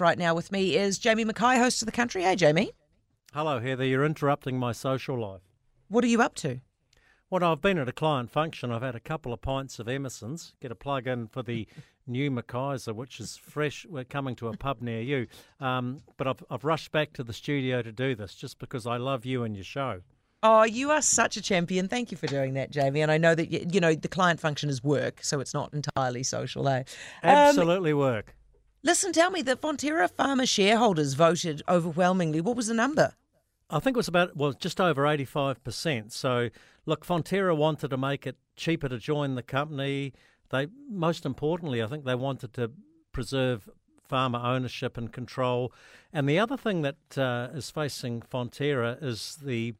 [0.00, 2.22] right now with me is Jamie Mackay, host of the country.
[2.22, 2.72] Hey, Jamie.
[3.32, 3.84] Hello, Heather.
[3.84, 5.42] You're interrupting my social life.
[5.88, 6.60] What are you up to?
[7.28, 8.72] Well, I've been at a client function.
[8.72, 10.54] I've had a couple of pints of Emerson's.
[10.60, 11.68] Get a plug in for the
[12.06, 13.86] new Mackiser, which is fresh.
[13.88, 15.28] We're coming to a pub near you.
[15.60, 18.96] Um, but I've, I've rushed back to the studio to do this just because I
[18.96, 20.00] love you and your show.
[20.42, 21.86] Oh, you are such a champion.
[21.86, 23.02] Thank you for doing that, Jamie.
[23.02, 25.72] And I know that, you, you know, the client function is work, so it's not
[25.74, 26.78] entirely social, eh?
[26.78, 26.84] Um,
[27.22, 28.34] Absolutely work.
[28.82, 32.40] Listen, tell me, the Fonterra farmer shareholders voted overwhelmingly.
[32.40, 33.14] What was the number?
[33.68, 36.12] I think it was about, well, just over 85%.
[36.12, 36.50] So,
[36.86, 40.12] look, Fonterra wanted to make it cheaper to join the company.
[40.50, 42.72] They, most importantly, I think they wanted to
[43.12, 43.68] preserve
[44.08, 45.72] farmer ownership and control.
[46.12, 49.74] And the other thing that uh, is facing Fonterra is the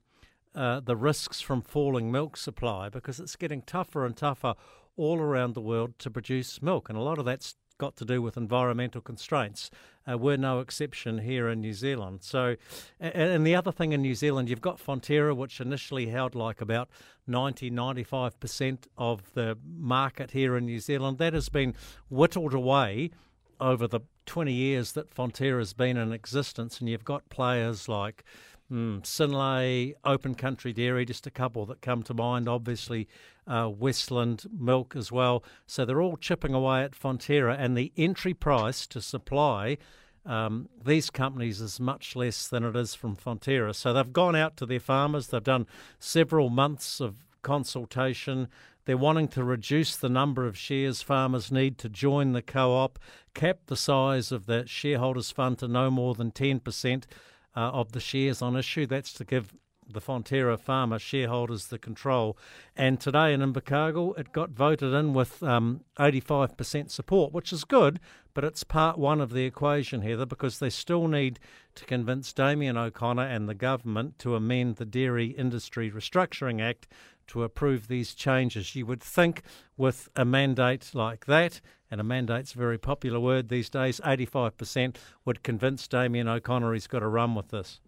[0.52, 4.54] uh, the risks from falling milk supply because it's getting tougher and tougher
[4.96, 8.20] all around the world to produce milk, and a lot of that's got to do
[8.20, 9.70] with environmental constraints.
[10.08, 12.20] Uh, we're no exception here in New Zealand.
[12.22, 12.56] So,
[13.00, 16.90] and, the other thing in New Zealand, you've got Fonterra, which initially held like about
[17.26, 21.16] 90, 95% of the market here in New Zealand.
[21.16, 21.74] That has been
[22.10, 23.10] whittled away
[23.58, 28.24] over the 20 years that Fonterra has been in existence, and you've got players like
[28.70, 32.48] Mm, Synlait, Open Country Dairy, just a couple that come to mind.
[32.48, 33.08] Obviously,
[33.46, 35.42] uh, Westland Milk as well.
[35.66, 39.76] So they're all chipping away at Fonterra, and the entry price to supply
[40.24, 43.74] um, these companies is much less than it is from Fonterra.
[43.74, 45.28] So they've gone out to their farmers.
[45.28, 45.66] They've done
[45.98, 48.48] several months of consultation.
[48.84, 52.98] They're wanting to reduce the number of shares farmers need to join the co op,
[53.34, 57.04] cap the size of the shareholders' fund to no more than 10%
[57.56, 58.86] uh, of the shares on issue.
[58.86, 59.52] That's to give
[59.92, 62.36] the Fonterra farmer shareholders the control.
[62.76, 68.00] And today in Invercargill, it got voted in with um, 85% support, which is good,
[68.34, 71.40] but it's part one of the equation, Heather, because they still need
[71.74, 76.86] to convince Damien O'Connor and the government to amend the Dairy Industry Restructuring Act
[77.30, 78.74] to approve these changes.
[78.76, 79.42] You would think
[79.76, 81.60] with a mandate like that,
[81.90, 86.86] and a mandate's a very popular word these days, 85% would convince Damien O'Connor he's
[86.86, 87.80] got to run with this.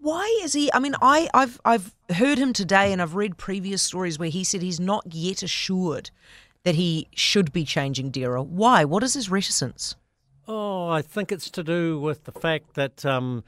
[0.00, 0.70] Why is he?
[0.72, 4.44] I mean, I, I've I've heard him today, and I've read previous stories where he
[4.44, 6.10] said he's not yet assured
[6.64, 8.42] that he should be changing DIRA.
[8.42, 8.84] Why?
[8.84, 9.96] What is his reticence?
[10.46, 13.44] Oh, I think it's to do with the fact that um,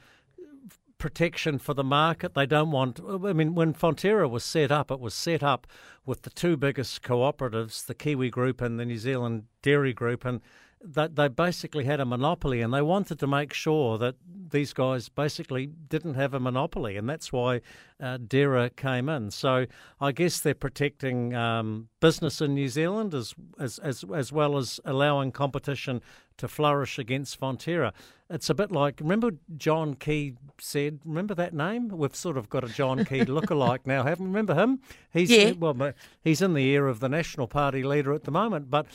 [0.97, 2.33] protection for the market.
[2.33, 2.99] They don't want.
[3.07, 5.67] I mean, when Fonterra was set up, it was set up
[6.05, 10.41] with the two biggest cooperatives, the Kiwi Group and the New Zealand Dairy Group, and
[10.83, 14.15] they, they basically had a monopoly, and they wanted to make sure that
[14.49, 17.61] these guys basically didn't have a monopoly, and that's why
[17.99, 19.31] uh, DIRA came in.
[19.31, 19.65] So
[19.99, 24.79] I guess they're protecting um, business in New Zealand as, as as as well as
[24.85, 26.01] allowing competition
[26.37, 27.93] to flourish against Fonterra.
[28.29, 30.99] It's a bit like remember John Key said.
[31.05, 31.87] Remember that name?
[31.87, 34.25] We've sort of got a John Key look-alike now, haven't?
[34.25, 34.81] Remember him?
[35.11, 35.51] He's yeah.
[35.51, 38.69] well, he's in the ear of the National Party leader at the moment.
[38.69, 38.85] But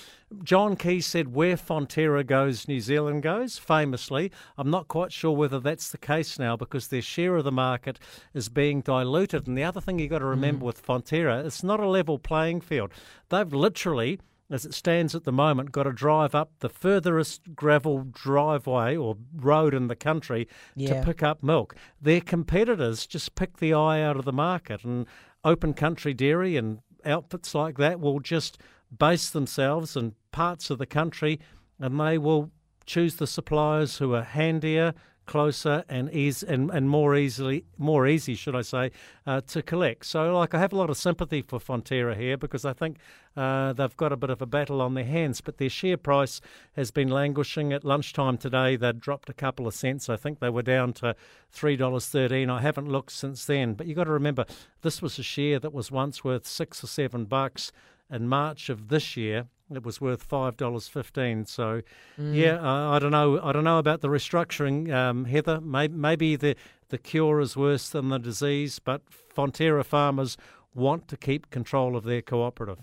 [0.45, 5.61] John Key said, "Where Fonterra goes, New Zealand goes." Famously, I'm not quite sure whether
[5.61, 7.99] that's the case now because their share of the market
[8.35, 9.47] is being diluted.
[9.47, 10.67] And the other thing you've got to remember mm.
[10.67, 12.93] with Fonterra, it's not a level playing field.
[13.31, 14.21] They've literally
[14.51, 19.17] as it stands at the moment, got to drive up the furthest gravel driveway or
[19.35, 21.01] road in the country yeah.
[21.01, 21.75] to pick up milk.
[22.01, 25.07] Their competitors just pick the eye out of the market, and
[25.45, 28.59] Open Country Dairy and outfits like that will just
[28.97, 31.41] base themselves in parts of the country
[31.79, 32.51] and they will
[32.87, 34.95] choose the suppliers who are handier,
[35.33, 38.91] closer and ease and, and more easily more easy should I say
[39.27, 40.05] uh, to collect.
[40.05, 42.99] So like I have a lot of sympathy for Fonterra here because I think
[43.35, 46.43] uh, they've got a bit of a battle on their hands but their share price
[46.77, 47.73] has been languishing.
[47.73, 50.11] At lunchtime today they dropped a couple of cents.
[50.11, 51.17] I think they were down to
[51.57, 54.45] $3.13 I haven't looked since then but you've got to remember
[54.83, 57.73] this was a share that was once worth 6 or 7 bucks
[58.11, 59.47] in March of this year
[59.77, 61.47] it was worth five dollars fifteen.
[61.47, 61.83] So,
[62.19, 62.35] mm.
[62.35, 63.41] yeah, uh, I don't know.
[63.43, 65.61] I don't know about the restructuring, um, Heather.
[65.61, 66.57] Maybe, maybe the
[66.89, 69.03] the cure is worse than the disease, but
[69.35, 70.37] Fonterra farmers
[70.75, 72.79] want to keep control of their cooperative.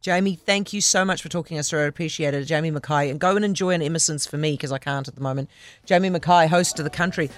[0.00, 1.80] Jamie, thank you so much for talking us through.
[1.80, 2.44] I appreciate it.
[2.44, 5.20] Jamie Mackay, and go and enjoy an Emerson's for me because I can't at the
[5.20, 5.50] moment.
[5.86, 7.30] Jamie Mackay, host of the country.